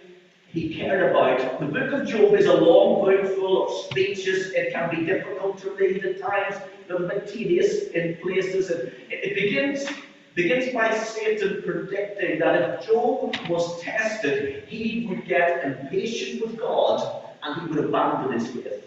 he 0.48 0.74
cared 0.74 1.10
about. 1.10 1.60
The 1.60 1.66
book 1.66 1.92
of 1.92 2.06
Job 2.06 2.34
is 2.34 2.46
a 2.46 2.54
long 2.54 3.04
book 3.04 3.36
full 3.36 3.66
of 3.66 3.86
speeches. 3.86 4.52
It 4.52 4.72
can 4.72 4.88
be 4.90 5.04
difficult 5.04 5.58
to 5.58 5.70
read 5.72 6.04
at 6.04 6.20
times, 6.20 6.56
a 6.88 7.00
bit 7.00 7.28
tedious 7.28 7.88
in 7.88 8.16
places. 8.16 8.70
It, 8.70 8.94
it 9.10 9.34
begins, 9.34 9.86
begins 10.34 10.72
by 10.72 10.96
Satan 10.96 11.62
predicting 11.62 12.38
that 12.38 12.80
if 12.80 12.86
Job 12.86 13.36
was 13.48 13.80
tested, 13.82 14.64
he 14.66 15.06
would 15.06 15.26
get 15.26 15.64
impatient 15.64 16.40
with 16.40 16.58
God 16.58 17.24
and 17.42 17.60
he 17.60 17.68
would 17.68 17.84
abandon 17.84 18.32
his 18.32 18.48
faith. 18.48 18.84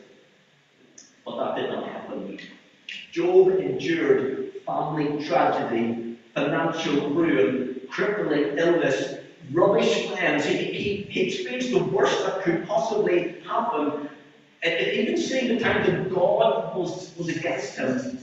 But 1.23 1.37
that 1.37 1.61
did 1.61 1.69
not 1.69 1.87
happen. 1.87 2.39
Job 3.11 3.59
endured 3.59 4.53
family 4.65 5.23
tragedy, 5.23 6.17
financial 6.33 7.09
ruin, 7.11 7.81
crippling 7.89 8.57
illness, 8.57 9.20
rubbish 9.51 10.07
plans. 10.07 10.45
He, 10.45 10.57
he, 10.57 10.95
he 11.09 11.21
experienced 11.27 11.71
the 11.71 11.83
worst 11.83 12.25
that 12.25 12.41
could 12.41 12.67
possibly 12.67 13.41
happen. 13.47 14.09
And, 14.63 14.73
even 14.73 15.17
seeing 15.17 15.55
the 15.55 15.59
time 15.59 15.85
that 15.85 16.13
God 16.13 16.75
was, 16.75 17.15
was 17.17 17.29
against 17.29 17.77
him. 17.77 18.19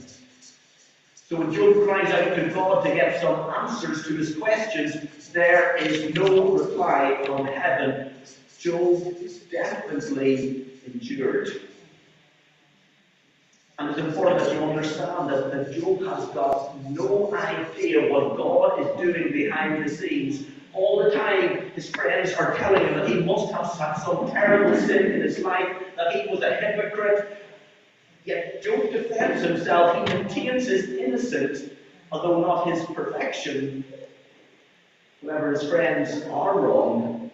So 1.29 1.37
when 1.37 1.53
Job 1.53 1.83
cries 1.83 2.09
out 2.09 2.35
to 2.35 2.49
God 2.49 2.83
to 2.85 2.93
get 2.93 3.21
some 3.21 3.35
answers 3.51 4.03
to 4.07 4.15
his 4.15 4.35
questions, 4.35 5.29
there 5.29 5.75
is 5.75 6.15
no 6.15 6.57
reply 6.57 7.21
from 7.25 7.45
heaven. 7.45 8.13
Job 8.59 9.15
is 9.21 9.37
definitely 9.51 10.65
endured. 10.87 11.61
And 13.77 13.91
it's 13.91 13.99
important 13.99 14.39
that 14.39 14.53
you 14.53 14.59
understand 14.59 15.29
that, 15.29 15.51
that 15.51 15.79
Job 15.79 16.01
has 16.01 16.27
got 16.29 16.75
no 16.89 17.33
idea 17.33 18.11
what 18.11 18.35
God 18.35 18.79
is 18.81 18.99
doing 18.99 19.31
behind 19.31 19.85
the 19.85 19.89
scenes. 19.89 20.45
All 20.73 21.03
the 21.03 21.11
time, 21.11 21.71
his 21.71 21.89
friends 21.89 22.33
are 22.33 22.55
telling 22.55 22.83
him 22.83 22.95
that 22.95 23.07
he 23.07 23.21
must 23.21 23.51
have 23.53 23.71
had 23.77 23.93
some 23.93 24.31
terrible 24.31 24.77
sin 24.77 25.11
in 25.11 25.21
his 25.21 25.39
life, 25.39 25.67
that 25.95 26.13
he 26.13 26.27
was 26.29 26.41
a 26.41 26.53
hypocrite. 26.53 27.43
Yet 28.25 28.61
Job 28.61 28.91
defends 28.91 29.41
himself. 29.41 29.95
He 29.95 30.15
maintains 30.15 30.67
his 30.67 30.89
innocence, 30.89 31.63
although 32.11 32.41
not 32.41 32.67
his 32.67 32.83
perfection. 32.85 33.83
Whoever 35.21 35.51
his 35.51 35.67
friends 35.67 36.21
are 36.25 36.59
wrong, 36.59 37.31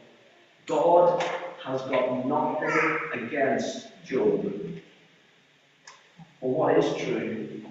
God 0.66 1.22
has 1.64 1.82
got 1.84 2.26
nothing 2.26 2.70
against 3.14 3.88
Job. 4.06 4.52
But 6.42 6.48
what 6.48 6.78
is 6.78 7.04
true 7.04 7.62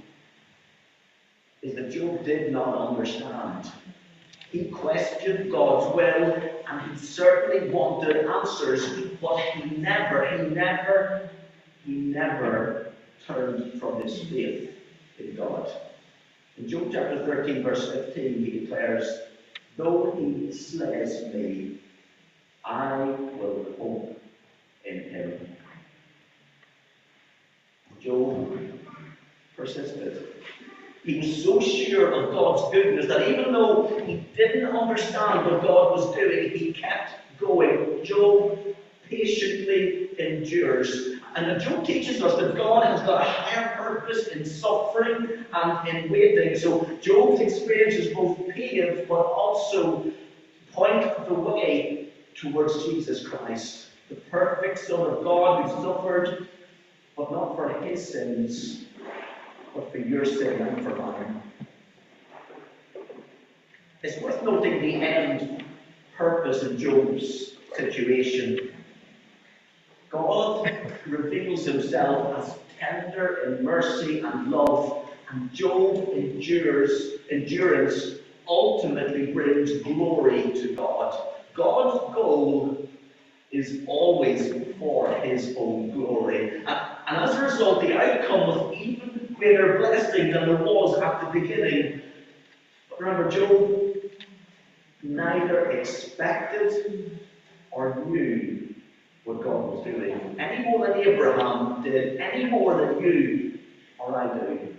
is 1.63 1.75
that 1.77 1.91
Job 1.91 2.25
did 2.25 2.53
not 2.53 2.89
understand. 2.89 3.71
He 4.55 4.67
questioned 4.67 5.51
God's 5.51 5.97
will 5.97 6.33
and 6.71 6.93
he 6.93 6.97
certainly 7.05 7.71
wanted 7.71 8.25
answers, 8.25 8.87
but 9.21 9.37
he 9.41 9.79
never, 9.79 10.25
he 10.31 10.55
never, 10.55 11.29
he 11.85 11.95
never 11.95 12.93
turned 13.27 13.81
from 13.81 14.01
his 14.01 14.17
faith 14.23 14.71
in 15.19 15.35
God. 15.35 15.73
In 16.57 16.69
Job 16.69 16.91
chapter 16.93 17.27
13, 17.27 17.65
verse 17.65 17.91
15, 17.91 18.45
he 18.45 18.61
declares, 18.61 19.23
Though 19.77 20.15
he 20.17 20.53
slays 20.53 21.35
me, 21.35 21.81
I 22.65 23.07
will 23.07 23.67
hope 23.77 24.23
in 24.85 25.01
him. 25.11 25.57
Job 28.01 28.57
persisted. 29.57 30.29
He 31.05 31.19
was 31.19 31.45
so 31.45 31.61
sure 31.61 32.13
of 32.13 32.33
God's 32.33 32.73
goodness 32.73 33.07
that 33.09 33.29
even 33.29 33.53
though 33.53 34.03
he 34.07 34.27
didn't 34.37 34.75
understand 34.75 35.45
what 35.45 35.63
God 35.63 35.93
was 35.93 36.15
doing, 36.15 36.51
he 36.51 36.73
kept 36.73 37.13
going. 37.39 38.03
Job 38.03 38.59
patiently 39.03 40.09
endures. 40.19 41.21
And 41.37 41.61
Job 41.61 41.85
teaches 41.85 42.23
us 42.23 42.41
that 42.41 42.57
God 42.57 42.87
has 42.87 43.03
got 43.03 43.21
a 43.21 43.31
higher 43.31 43.77
purpose 43.77 44.29
in 44.29 44.47
suffering 44.47 45.45
and 45.53 45.89
in 45.89 46.11
waiting. 46.11 46.57
So 46.57 46.85
Job's 47.03 47.41
experiences 47.41 48.15
both 48.15 48.49
pave 48.49 49.07
but 49.07 49.15
also 49.15 50.11
point 50.73 51.27
the 51.29 51.35
way 51.35 52.09
towards 52.35 52.83
Jesus 52.87 53.29
Christ, 53.29 53.89
the 54.09 54.15
perfect 54.15 54.79
Son 54.79 55.01
of 55.01 55.23
God 55.23 55.65
who 55.65 55.83
suffered 55.83 56.49
but 57.17 57.31
not 57.31 57.57
for 57.57 57.69
his 57.81 58.11
sins, 58.11 58.85
but 59.75 59.91
for 59.91 59.99
your 59.99 60.25
sin 60.25 60.63
and 60.63 60.83
for 60.83 60.95
mine. 60.97 61.43
It's 64.03 64.21
worth 64.21 64.43
noting 64.43 64.81
the 64.81 64.95
end 64.95 65.65
purpose 66.17 66.63
of 66.63 66.79
Job's 66.79 67.53
situation. 67.77 68.71
God 70.11 70.71
reveals 71.07 71.65
himself 71.67 72.39
as 72.39 72.55
tender 72.79 73.43
in 73.47 73.65
mercy 73.65 74.21
and 74.21 74.51
love, 74.51 75.09
and 75.31 75.53
Job 75.53 76.11
endures 76.15 77.15
endurance 77.31 78.17
ultimately 78.47 79.33
brings 79.33 79.79
glory 79.83 80.43
to 80.53 80.75
God. 80.77 81.19
God's 81.55 82.15
goal 82.15 82.89
is 83.51 83.81
always 83.87 84.53
for 84.79 85.09
his 85.21 85.55
own 85.57 85.91
glory. 85.93 86.59
And, 86.59 86.69
and 86.69 87.17
as 87.31 87.37
a 87.37 87.43
result, 87.43 87.83
the 87.83 87.97
outcome 87.97 88.49
was 88.49 88.75
even 88.77 89.04
greater 89.45 89.77
blessing 89.77 90.31
than 90.31 90.47
there 90.47 90.57
was 90.57 90.99
at 91.03 91.21
the 91.21 91.39
beginning. 91.39 92.01
But 92.89 93.01
remember, 93.01 93.31
Job 93.31 93.79
neither 95.03 95.71
expected 95.71 97.21
or 97.71 98.03
knew 98.07 98.75
what 99.25 99.43
God 99.43 99.75
was 99.75 99.85
doing. 99.85 100.37
Any 100.39 100.65
more 100.65 100.87
than 100.87 100.99
Abraham 100.99 101.83
did, 101.83 102.19
any 102.21 102.47
more 102.47 102.87
than 102.87 103.03
you 103.03 103.59
or 103.99 104.17
I 104.17 104.39
do. 104.39 104.75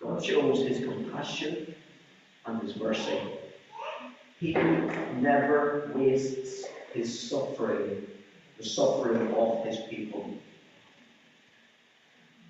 God 0.00 0.24
shows 0.24 0.66
his 0.66 0.78
compassion 0.78 1.74
and 2.46 2.62
his 2.62 2.76
mercy. 2.76 3.20
He 4.38 4.52
never 4.52 5.90
wastes 5.94 6.64
his 6.94 7.28
suffering, 7.28 8.06
the 8.56 8.64
suffering 8.64 9.34
of 9.34 9.62
his 9.66 9.80
people. 9.90 10.30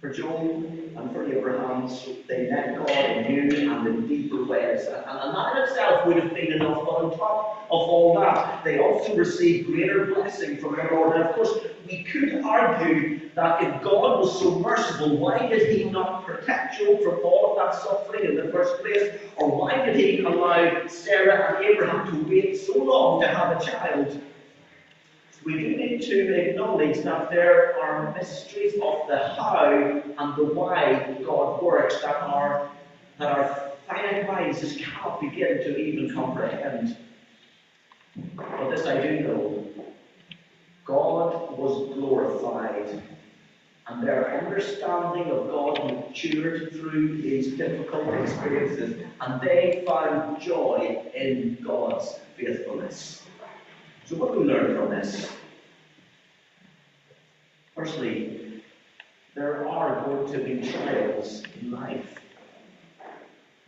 For 0.01 0.11
Job 0.11 0.41
and 0.97 1.11
for 1.11 1.25
Abraham, 1.25 1.91
they 2.29 2.51
met 2.51 2.77
God 2.77 2.91
in 2.91 3.51
new 3.51 3.71
and 3.73 3.87
in 3.87 4.07
deeper 4.07 4.45
ways. 4.45 4.87
And, 4.87 4.97
and 4.97 5.35
that 5.35 5.57
in 5.57 5.63
itself 5.63 6.07
would 6.07 6.19
have 6.19 6.35
been 6.35 6.53
enough, 6.53 6.85
but 6.85 6.91
on 6.91 7.11
top 7.17 7.67
of 7.71 7.81
all 7.81 8.21
that, 8.21 8.63
they 8.63 8.79
also 8.79 9.17
received 9.17 9.69
greater 9.69 10.05
blessing 10.15 10.59
from 10.59 10.77
the 10.77 10.87
Lord. 10.93 11.17
And 11.17 11.25
of 11.25 11.35
course, 11.35 11.59
we 11.87 12.05
could 12.05 12.43
argue 12.45 13.31
that 13.35 13.63
if 13.63 13.83
God 13.83 14.21
was 14.21 14.39
so 14.39 14.59
merciful, 14.59 15.17
why 15.17 15.47
did 15.47 15.75
he 15.75 15.85
not 15.85 16.27
protect 16.27 16.79
Job 16.79 17.03
from 17.03 17.21
all 17.25 17.57
of 17.57 17.65
that 17.65 17.83
suffering 17.83 18.25
in 18.27 18.37
the 18.37 18.53
first 18.53 18.79
place? 18.83 19.19
Or 19.37 19.51
why 19.51 19.85
did 19.87 19.97
he 19.97 20.23
allow 20.25 20.87
Sarah 20.89 21.57
and 21.57 21.65
Abraham 21.65 22.07
to 22.11 22.31
wait 22.31 22.59
so 22.59 22.75
long 22.79 23.23
to 23.23 23.29
have 23.29 23.61
a 23.61 23.65
child? 23.65 24.21
We 25.47 25.53
do 25.53 25.77
need 25.77 26.03
to 26.03 26.35
acknowledge 26.35 27.05
that 27.05 27.31
there 27.31 27.81
are 27.81 28.13
mysteries 28.15 28.75
of 28.83 29.07
the 29.07 29.17
how 29.17 30.03
and 30.19 30.37
the 30.37 30.45
why 30.45 31.17
God 31.25 31.63
works 31.63 32.01
that 32.03 32.17
are 32.17 32.69
that 33.19 33.39
our 33.39 33.73
finite 33.87 34.27
minds 34.27 34.61
just 34.61 34.79
cannot 34.81 35.21
begin 35.21 35.59
to 35.59 35.79
even 35.79 36.13
comprehend. 36.13 36.97
But 38.35 38.71
this 38.71 38.87
I 38.87 39.01
do 39.01 39.21
know. 39.21 39.69
God 40.85 41.57
was 41.57 41.95
glorified, 41.95 43.03
and 43.87 44.07
their 44.07 44.41
understanding 44.41 45.31
of 45.31 45.49
God 45.49 45.85
matured 45.85 46.73
through 46.73 47.23
these 47.23 47.57
difficult 47.57 48.13
experiences, 48.15 49.03
and 49.21 49.41
they 49.41 49.85
found 49.87 50.41
joy 50.41 51.03
in 51.15 51.59
God's 51.65 52.19
faithfulness. 52.37 53.23
So 54.07 54.17
what 54.17 54.33
do 54.33 54.41
we 54.41 54.47
learn 54.47 54.77
from 54.77 54.91
this? 54.91 55.31
Firstly, 57.75 58.63
there 59.35 59.69
are 59.69 60.05
going 60.05 60.33
to 60.33 60.39
be 60.39 60.71
trials 60.71 61.43
in 61.61 61.71
life. 61.73 62.15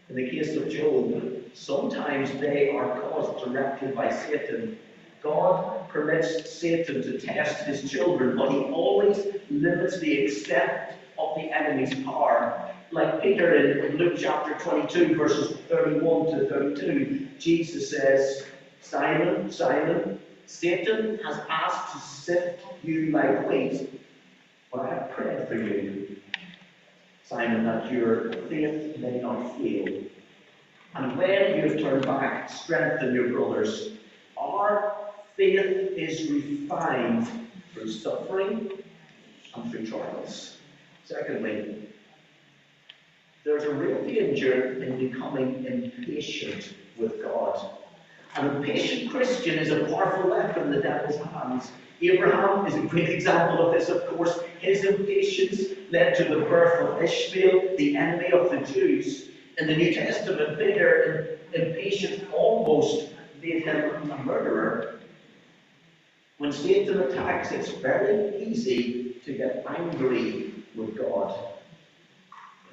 In 0.08 0.16
the 0.16 0.30
case 0.30 0.56
of 0.56 0.70
Job, 0.70 1.38
Sometimes 1.58 2.32
they 2.40 2.70
are 2.70 3.00
caused 3.00 3.44
directly 3.44 3.88
by 3.88 4.10
Satan. 4.10 4.78
God 5.22 5.88
permits 5.88 6.50
Satan 6.50 7.02
to 7.02 7.18
test 7.18 7.64
his 7.64 7.90
children, 7.90 8.36
but 8.36 8.52
he 8.52 8.58
always 8.58 9.26
limits 9.50 9.98
the 9.98 10.12
extent 10.12 10.70
of 11.18 11.34
the 11.34 11.50
enemy's 11.50 11.94
power. 12.04 12.72
Like 12.92 13.22
Peter 13.22 13.54
in 13.56 13.96
Luke 13.96 14.14
chapter 14.16 14.54
22, 14.62 15.16
verses 15.16 15.58
31 15.68 16.26
to 16.38 16.48
32, 16.48 17.26
Jesus 17.40 17.90
says, 17.90 18.46
Simon, 18.80 19.50
Simon, 19.50 20.20
Satan 20.48 21.18
has 21.24 21.40
asked 21.50 21.92
to 21.92 22.00
sift 22.00 22.64
you 22.82 23.10
like 23.10 23.46
wheat, 23.48 24.00
but 24.72 24.80
I 24.80 24.98
prayed 25.12 25.46
for 25.46 25.54
you, 25.54 26.16
Simon, 27.22 27.64
that 27.64 27.92
your 27.92 28.32
faith 28.32 28.96
may 28.98 29.20
not 29.20 29.58
fail. 29.58 30.02
And 30.94 31.18
when 31.18 31.56
you 31.56 31.68
have 31.68 31.78
turned 31.78 32.06
back, 32.06 32.48
strengthen 32.48 33.14
your 33.14 33.28
brothers. 33.28 33.90
Our 34.38 34.94
faith 35.36 35.92
is 35.96 36.30
refined 36.30 37.28
through 37.74 37.92
suffering 37.92 38.70
and 39.54 39.70
through 39.70 39.86
trials. 39.86 40.56
Secondly, 41.04 41.90
there's 43.44 43.64
a 43.64 43.74
real 43.74 44.02
danger 44.02 44.82
in 44.82 45.10
becoming 45.10 45.66
impatient 45.66 46.72
with 46.96 47.22
God. 47.22 47.78
An 48.36 48.56
impatient 48.56 49.10
Christian 49.10 49.58
is 49.58 49.70
a 49.70 49.84
powerful 49.86 50.30
weapon 50.30 50.64
in 50.64 50.70
the 50.70 50.80
devil's 50.80 51.16
hands. 51.16 51.72
Abraham 52.00 52.66
is 52.66 52.74
a 52.74 52.82
great 52.82 53.08
example 53.08 53.66
of 53.66 53.74
this, 53.74 53.88
of 53.88 54.06
course. 54.06 54.38
His 54.60 54.84
impatience 54.84 55.60
led 55.90 56.14
to 56.16 56.24
the 56.24 56.40
birth 56.42 56.80
of 56.80 57.02
Ishmael, 57.02 57.76
the 57.76 57.96
enemy 57.96 58.30
of 58.30 58.50
the 58.50 58.60
Jews. 58.72 59.30
In 59.58 59.66
the 59.66 59.76
New 59.76 59.92
Testament, 59.92 60.58
bitter 60.58 61.38
and 61.54 61.64
impatient 61.64 62.30
almost 62.32 63.08
made 63.42 63.64
him 63.64 64.10
a 64.10 64.18
murderer. 64.24 65.00
When 66.38 66.52
Satan 66.52 67.00
attacks, 67.00 67.50
it's 67.50 67.70
very 67.70 68.36
easy 68.36 69.16
to 69.24 69.32
get 69.32 69.66
angry 69.68 70.54
with 70.76 70.96
God. 70.96 71.36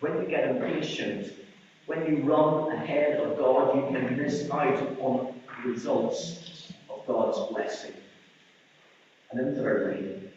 When 0.01 0.21
you 0.21 0.27
get 0.27 0.49
impatient, 0.49 1.33
when 1.87 2.05
you 2.05 2.23
run 2.23 2.71
ahead 2.71 3.19
of 3.19 3.37
God, 3.37 3.75
you 3.75 3.97
can 3.97 4.17
miss 4.17 4.49
out 4.51 4.79
on 4.99 5.33
results 5.65 6.71
of 6.89 7.05
God's 7.07 7.39
blessing. 7.51 7.93
And 9.31 9.39
then 9.39 9.55
thirdly, 9.55 10.29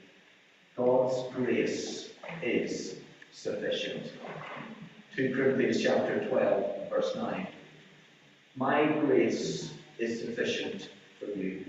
God's 0.77 1.35
grace 1.35 2.11
is 2.43 2.97
sufficient. 3.33 4.13
2 5.17 5.35
Corinthians 5.35 5.83
chapter 5.83 6.27
12, 6.29 6.91
verse 6.91 7.15
9. 7.17 7.47
My 8.57 8.87
grace 8.87 9.73
is 9.99 10.21
sufficient 10.21 10.91
for 11.19 11.27
you. 11.27 11.65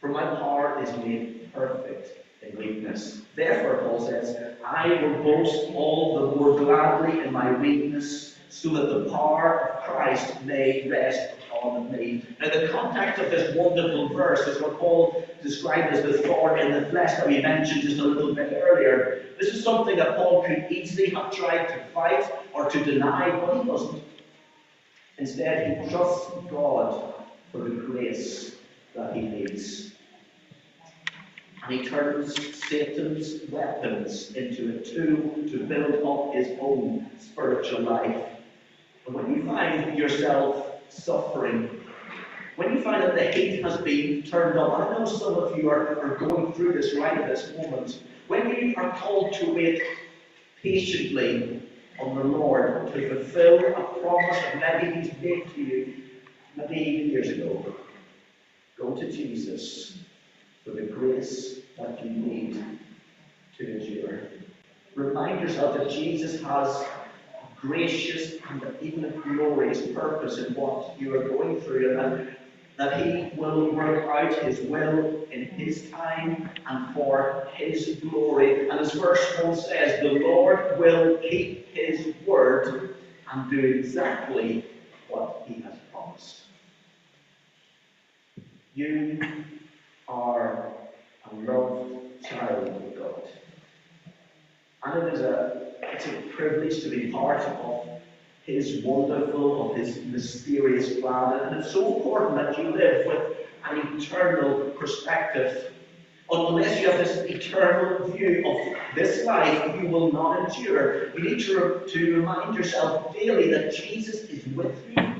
For 0.00 0.08
my 0.08 0.22
power 0.22 0.82
is 0.82 0.94
made 0.98 1.52
perfect 1.52 2.18
in 2.42 2.56
weakness. 2.58 3.22
Therefore, 3.34 3.88
Paul 3.88 4.06
says, 4.06 4.56
I 4.64 4.88
will 4.88 5.22
boast 5.22 5.70
all 5.74 6.20
the 6.20 6.36
more 6.36 6.58
gladly 6.58 7.20
in 7.24 7.32
my 7.32 7.52
weakness, 7.52 8.36
so 8.48 8.68
that 8.70 8.86
the 8.86 9.10
power 9.10 9.70
of 9.70 9.84
Christ 9.84 10.42
may 10.44 10.88
rest 10.88 11.30
me. 11.72 12.24
Now, 12.40 12.48
the 12.48 12.68
context 12.68 13.20
of 13.20 13.30
this 13.30 13.54
wonderful 13.56 14.08
verse 14.08 14.46
is 14.46 14.60
what 14.60 14.78
Paul 14.78 15.26
described 15.42 15.94
as 15.94 16.02
the 16.02 16.18
thorn 16.18 16.58
in 16.58 16.72
the 16.72 16.88
flesh 16.90 17.16
that 17.16 17.26
we 17.26 17.40
mentioned 17.40 17.82
just 17.82 17.98
a 17.98 18.04
little 18.04 18.34
bit 18.34 18.52
earlier. 18.52 19.26
This 19.38 19.54
is 19.54 19.64
something 19.64 19.96
that 19.96 20.16
Paul 20.16 20.44
could 20.44 20.66
easily 20.70 21.10
have 21.10 21.32
tried 21.32 21.66
to 21.68 21.84
fight 21.92 22.30
or 22.52 22.68
to 22.70 22.84
deny, 22.84 23.30
but 23.30 23.62
he 23.62 23.68
doesn't. 23.68 24.02
Instead, 25.18 25.82
he 25.82 25.90
trusts 25.90 26.30
God 26.50 27.14
for 27.52 27.58
the 27.58 27.70
grace 27.70 28.56
that 28.94 29.14
he 29.14 29.22
needs. 29.22 29.92
And 31.66 31.80
he 31.80 31.88
turns 31.88 32.34
Satan's 32.64 33.50
weapons 33.50 34.32
into 34.32 34.76
a 34.76 34.80
tool 34.80 35.48
to 35.48 35.64
build 35.66 36.04
up 36.06 36.34
his 36.34 36.58
own 36.60 37.10
spiritual 37.18 37.80
life. 37.82 38.26
And 39.06 39.14
when 39.14 39.34
you 39.34 39.44
find 39.46 39.96
yourself 39.96 40.63
suffering, 40.88 41.80
when 42.56 42.72
you 42.72 42.82
find 42.82 43.02
that 43.02 43.14
the 43.14 43.24
heat 43.24 43.62
has 43.64 43.80
been 43.80 44.22
turned 44.22 44.58
up, 44.58 44.78
I 44.78 44.92
know 44.92 45.04
some 45.04 45.34
of 45.34 45.58
you 45.58 45.68
are, 45.70 45.98
are 46.00 46.16
going 46.16 46.52
through 46.52 46.72
this 46.72 46.94
right 46.94 47.18
at 47.18 47.28
this 47.28 47.52
moment, 47.56 48.00
when 48.28 48.48
you 48.48 48.74
are 48.76 48.90
called 48.96 49.32
to 49.34 49.52
wait 49.52 49.82
patiently 50.62 51.62
on 52.00 52.16
the 52.16 52.24
Lord 52.24 52.92
to 52.92 53.08
fulfill 53.08 53.58
a 53.58 53.82
promise 54.00 54.38
that 54.40 54.82
maybe 54.82 55.00
He's 55.00 55.12
made 55.20 55.54
to 55.54 55.62
you, 55.62 55.94
maybe 56.56 56.76
even 56.76 57.10
years 57.10 57.28
ago, 57.28 57.74
go 58.78 58.94
to 58.94 59.10
Jesus 59.10 59.98
for 60.64 60.70
the 60.70 60.82
grace 60.82 61.60
that 61.78 62.04
you 62.04 62.10
need 62.10 62.64
to 63.58 63.80
endure. 63.80 64.20
Remind 64.94 65.40
yourself 65.40 65.76
that 65.76 65.90
Jesus 65.90 66.40
has 66.42 66.84
gracious 67.66 68.34
and 68.50 68.62
even 68.80 69.20
glorious 69.22 69.86
purpose 69.88 70.38
in 70.38 70.54
what 70.54 71.00
you 71.00 71.14
are 71.14 71.28
going 71.28 71.60
through, 71.62 71.98
and 71.98 71.98
that, 71.98 72.38
that 72.76 73.06
He 73.06 73.38
will 73.38 73.72
work 73.72 74.06
out 74.06 74.42
His 74.42 74.60
will 74.60 75.26
in 75.30 75.46
His 75.46 75.90
time 75.90 76.50
and 76.68 76.94
for 76.94 77.48
His 77.54 78.00
glory. 78.02 78.68
And 78.68 78.78
as 78.78 78.92
verse 78.92 79.24
1 79.42 79.56
says, 79.56 80.00
the 80.00 80.20
Lord 80.20 80.78
will 80.78 81.16
keep 81.18 81.66
His 81.72 82.14
word 82.26 82.96
and 83.32 83.50
do 83.50 83.58
exactly 83.58 84.64
what 85.08 85.44
He 85.46 85.62
has 85.62 85.74
promised. 85.90 86.42
You 88.74 89.20
are 90.08 90.72
a 91.30 91.34
loved 91.36 92.24
child 92.28 92.68
of 92.68 92.96
God. 92.96 93.22
And 94.84 95.02
it 95.02 95.14
is 95.14 95.20
a, 95.20 95.72
it's 95.82 96.06
a 96.06 96.12
privilege 96.36 96.82
to 96.82 96.90
be 96.90 97.10
part 97.10 97.40
of 97.40 97.88
His 98.44 98.82
wonderful, 98.84 99.70
of 99.70 99.76
His 99.76 100.04
mysterious 100.04 101.00
plan. 101.00 101.40
And 101.40 101.56
it's 101.56 101.72
so 101.72 101.96
important 101.96 102.36
that 102.36 102.58
you 102.58 102.70
live 102.70 103.06
with 103.06 103.36
an 103.70 103.98
eternal 103.98 104.70
perspective. 104.70 105.72
Unless 106.30 106.80
you 106.80 106.90
have 106.90 106.98
this 106.98 107.18
eternal 107.30 108.08
view 108.08 108.42
of 108.46 108.94
this 108.94 109.24
life, 109.24 109.80
you 109.80 109.88
will 109.88 110.12
not 110.12 110.56
endure. 110.56 111.10
You 111.16 111.22
need 111.22 111.40
to, 111.44 111.84
to 111.86 112.16
remind 112.16 112.54
yourself 112.56 113.14
daily 113.14 113.50
that 113.50 113.74
Jesus 113.74 114.22
is 114.22 114.46
with 114.46 114.74
you 114.88 115.14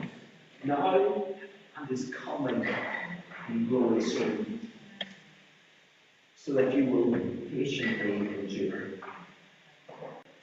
now 0.65 1.27
and 1.77 1.91
is 1.91 2.11
coming 2.25 2.67
in 3.49 3.69
glory 3.69 4.03
soon 4.03 4.71
so 6.37 6.53
that 6.55 6.75
you 6.75 6.87
will 6.87 7.19
patiently 7.51 8.17
endure. 8.17 9.04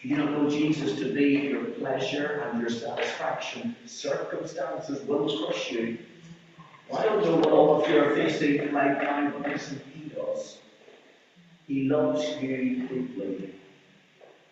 If 0.03 0.09
you 0.09 0.15
don't 0.17 0.31
know 0.31 0.49
Jesus 0.49 0.97
to 0.97 1.13
be 1.13 1.49
your 1.51 1.63
pleasure 1.63 2.43
and 2.49 2.59
your 2.59 2.71
satisfaction, 2.71 3.75
circumstances 3.85 5.07
will 5.07 5.45
crush 5.45 5.71
you. 5.71 5.99
I 6.91 7.03
don't 7.03 7.23
know 7.23 7.35
what 7.35 7.51
all 7.51 7.83
of 7.83 7.87
you 7.87 7.99
are 7.99 8.15
facing 8.15 8.73
right 8.73 8.99
now, 8.99 9.31
but 9.37 9.47
listen, 9.47 9.79
He 9.93 10.09
does. 10.09 10.57
He 11.67 11.83
loves 11.83 12.27
you 12.41 12.87
deeply. 12.87 13.53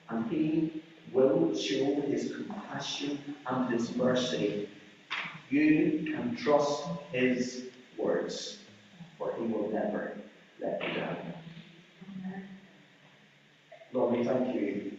And 0.09 0.31
He 0.31 0.83
will 1.11 1.57
show 1.57 1.99
His 2.01 2.31
compassion 2.31 3.17
and 3.47 3.73
His 3.73 3.95
mercy. 3.95 4.69
You 5.49 6.13
can 6.13 6.35
trust 6.35 6.83
His 7.11 7.69
words, 7.97 8.59
for 9.17 9.33
He 9.39 9.47
will 9.47 9.71
never 9.71 10.15
let 10.61 10.79
you 10.87 10.93
down. 10.93 11.17
Lord, 13.91 14.15
we 14.15 14.23
thank 14.23 14.53
you 14.53 14.98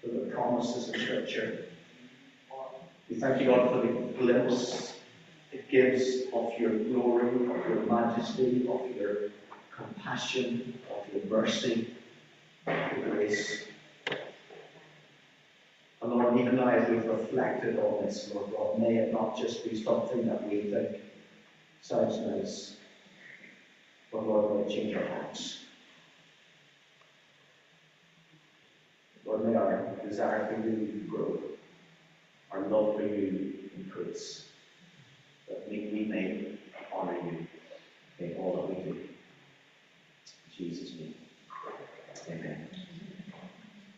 for 0.00 0.08
the 0.08 0.30
promises 0.30 0.88
of 0.88 1.00
Scripture. 1.00 1.64
We 3.08 3.16
thank 3.16 3.40
you, 3.40 3.48
God, 3.48 3.70
for 3.70 3.86
the 3.86 3.92
glimpse 4.18 4.94
it 5.52 5.68
gives 5.68 6.22
of 6.32 6.52
your 6.58 6.70
glory, 6.70 7.28
of 7.28 7.68
your 7.68 7.82
majesty, 7.86 8.68
of 8.68 8.96
your 8.96 9.16
compassion, 9.74 10.78
of 10.90 11.12
your 11.12 11.24
mercy, 11.24 11.92
your 12.66 13.10
grace. 13.10 13.64
And 16.02 16.12
Lord, 16.12 16.38
even 16.38 16.56
now 16.56 16.68
as 16.68 16.88
we've 16.88 17.04
reflected 17.04 17.78
on 17.78 18.04
this, 18.04 18.30
Lord 18.32 18.52
God, 18.52 18.78
may 18.78 18.96
it 18.96 19.12
not 19.12 19.36
just 19.36 19.68
be 19.68 19.82
something 19.82 20.24
that 20.26 20.48
we 20.48 20.62
think 20.62 21.00
sounds 21.82 22.18
nice, 22.18 22.76
but 24.12 24.26
Lord, 24.26 24.54
may 24.54 24.72
it 24.72 24.74
change 24.74 24.96
our 24.96 25.04
hearts. 25.04 25.58
Lord, 29.26 29.44
may 29.44 29.54
our 29.54 29.89
is 30.10 30.18
our 30.18 30.48
to 30.48 31.06
grow, 31.08 31.38
our 32.50 32.66
love 32.66 32.96
for 32.96 33.02
you 33.02 33.70
increase. 33.76 34.46
That 35.48 35.68
we, 35.70 35.88
we 35.92 36.04
may 36.06 36.58
honor 36.92 37.14
you 37.14 37.46
in 38.18 38.36
all 38.36 38.56
that 38.56 38.76
we 38.76 38.82
do. 38.82 38.90
In 38.90 39.08
Jesus' 40.56 40.94
name. 40.94 41.14
Amen. 42.28 42.59